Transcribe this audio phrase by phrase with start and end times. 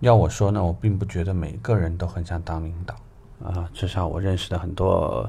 [0.00, 2.96] 要我说呢，我并不觉得每个人都很想当领导
[3.46, 3.68] 啊。
[3.74, 5.28] 至少我认识的很多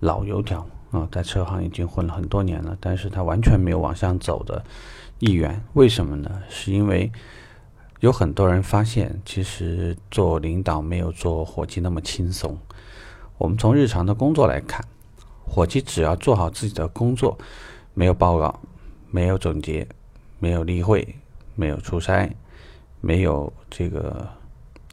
[0.00, 4.64] 老油条啊，在车行已经混了很多年了，但是他完全没有往上走的
[5.18, 5.62] 意愿。
[5.74, 6.42] 为什么呢？
[6.48, 7.12] 是因为
[8.00, 12.56] 有很多人发现，其实做领导没有做伙计那么轻松。
[13.36, 14.82] 我们从日常的工作来看，
[15.46, 17.36] 伙计只要做好自己的工作，
[17.92, 18.58] 没有报告，
[19.10, 19.86] 没有总结，
[20.38, 21.16] 没有例会，
[21.54, 22.34] 没有出差。
[23.00, 24.28] 没有这个，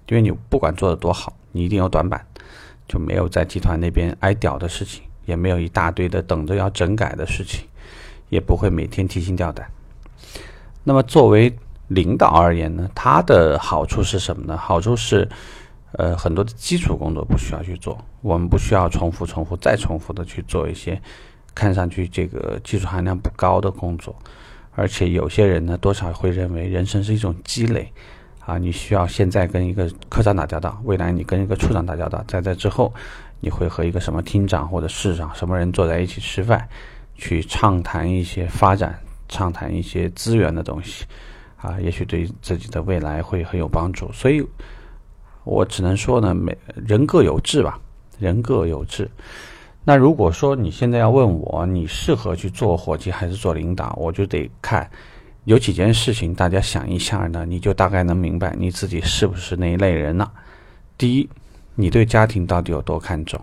[0.07, 2.25] 因为你不管做的多好，你一定有短板，
[2.87, 7.67] 就没有在集团那边挨屌的事情，也没有一大堆的等着要整改的事情，
[8.29, 9.69] 也不会每天提心吊胆。
[10.83, 11.53] 那么作为
[11.89, 14.57] 领导而言呢，它的好处是什么呢？
[14.57, 15.27] 好处是，
[15.91, 21.01] 呃，很多的基础工作不需要去做，我们不需要重复、重复、再重复的去做一些
[21.53, 24.15] 看上去这个技术含量不高的工作。
[24.77, 27.91] 而且有些人呢，多少会认为人生是一种积累，
[28.45, 32.93] 啊，你需要现在跟一个科长打交道，未来你跟一个处长打交道，在这之后，
[33.39, 36.69] 你会和一个什么厅长或者市长什么人坐在一起吃饭，
[37.15, 38.95] 去畅谈一些发展、
[39.27, 41.05] 畅谈一些资源的东西，
[41.59, 44.11] 啊，也许对自己的未来会很有帮助。
[44.13, 44.45] 所以，
[45.43, 47.79] 我只能说呢，每人各有志吧，
[48.19, 49.09] 人各有志。
[49.89, 54.91] 那如果说你现在要问我，你适合去做伙计还是做领导，我就得看
[55.45, 60.29] 有几件事情，大家想一下呢，你就大概能明白你自己是不是那一类人了。
[60.97, 61.29] 第一，
[61.73, 63.39] 你对家庭到底有多看重？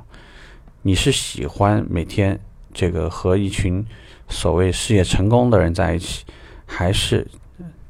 [0.83, 2.39] 你是喜欢每天
[2.75, 3.83] 这个和一群
[4.29, 6.27] 所谓事业成功的人在一起，
[6.67, 7.27] 还是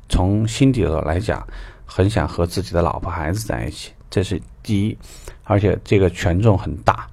[0.09, 1.45] 从心底的来讲，
[1.85, 3.91] 很想和自己的老婆孩子在一起？
[4.09, 4.97] 这是第一，
[5.43, 7.05] 而且这个权重很大。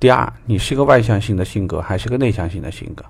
[0.00, 3.04] 第二，你是一个外向性的性格还是个内向性的性格？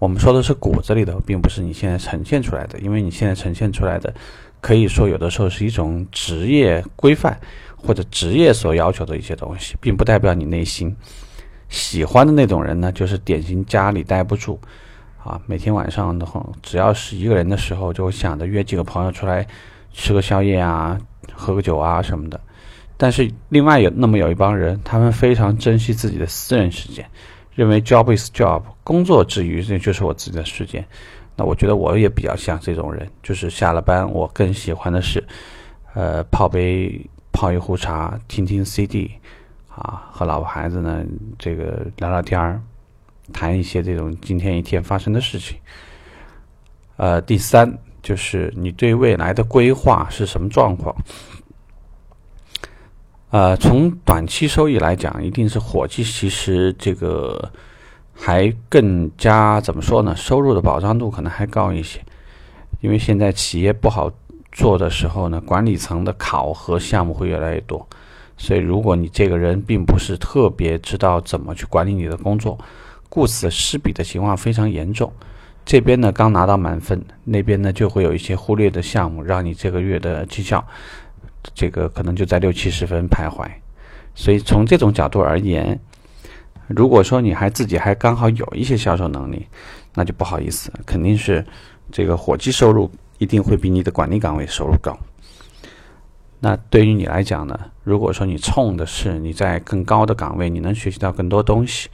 [0.00, 2.76] 我们说的是骨子里的，并不是你现在呈现出来的。
[2.80, 4.12] 因为你现在呈现出来的，
[4.60, 7.38] 可以说有的时候是一种职业规范
[7.76, 10.92] 或者职业所要求的一些东西，并不代表你内心
[11.68, 14.60] 喜欢的那种人呢，就是典型家里待不住
[15.22, 15.40] 啊。
[15.46, 19.46] 每天晚上的话，只要是一个人的时候，就会想着约几个朋友出来
[19.92, 20.98] 吃个宵夜啊，
[21.32, 22.40] 喝个酒啊什么的。
[22.96, 27.04] 但是另外有那么有一帮人，他们非常珍惜自己的私人时间，
[27.54, 30.84] 认为 job is job，工作之余这就是我自己的时间。
[31.36, 35.22] 那我觉得我也比较像这种人，就是下了班我更喜欢的是，
[35.92, 36.98] 呃，泡杯
[37.32, 39.10] 泡一壶茶，听听 CD，
[39.68, 41.04] 啊，和老婆孩子呢
[41.38, 42.58] 这个聊聊天儿，
[43.34, 45.58] 谈一些这种今天一天发生的事情。
[46.96, 47.70] 呃，第三
[48.02, 50.96] 就是你对未来的规划是什么状况？
[53.30, 56.04] 呃，从短期收益来讲，一定是伙计。
[56.04, 57.50] 其实这个
[58.14, 60.14] 还更加怎么说呢？
[60.14, 62.00] 收入的保障度可能还高一些，
[62.80, 64.10] 因为现在企业不好
[64.52, 67.86] 做的时候呢，管理层的考核项目会越来越多。
[68.38, 72.56] 所以，如果你这个人并不是特别知道怎么去管理你的工作，
[73.08, 75.12] 顾此失彼的情况非常严重。
[75.64, 80.64] 这边呢刚拿到满分，那边呢就会有一些忽略的项目，让你这个月的绩效。
[81.54, 83.48] 这个可能就在六七十分徘徊，
[84.14, 85.78] 所以从这种角度而言，
[86.66, 89.46] 如果说你还自己还刚好有一些销售能力，
[89.94, 91.44] 那就不好意思，肯定是
[91.90, 94.98] 这个伙计收入一定会比你的管理岗位收入高。
[96.40, 101.88] 那对于你来讲呢，如果说你冲的是你在更高的岗位，你能学习到更多东西，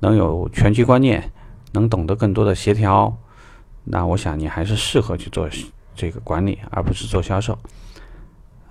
[0.00, 1.30] 能有全局观念，
[1.72, 3.14] 能懂得更多的协调，
[3.84, 5.48] 那我想你还是适合去做
[5.94, 7.58] 这个管理，而不是做销售。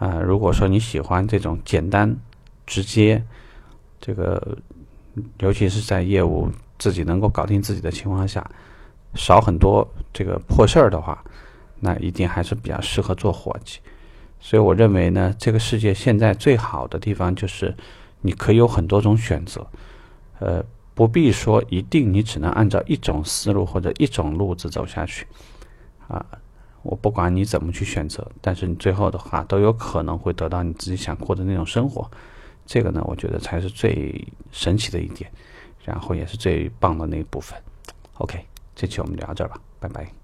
[0.04, 2.14] 啊，如果说你喜欢这种简单、
[2.66, 3.24] 直接，
[4.02, 4.58] 这个，
[5.40, 8.46] 尤其是在业务自己能够搞定自己的情况下，
[9.16, 11.24] 少很多这个破事儿的话，
[11.80, 13.80] 那一定还是比较适合做伙计。
[14.42, 17.74] 所以我认为呢，这个世界现在最好的地方就是
[18.20, 19.66] 你可以有很多种选择，
[20.40, 20.62] 呃，
[20.94, 25.26] 不必说一定你只能按照一种思路或者一种路子走下去，
[26.10, 26.26] 啊。
[26.84, 32.10] 我不管你怎么去选择，但是你最后的话都有可能会得到你自己想过的那种生活，
[32.66, 35.32] 这个呢，我觉得才是最神奇的一点，
[35.84, 37.58] 然后也是最棒的那一部分。
[38.16, 40.23] OK，这期我们聊到这儿吧，拜拜。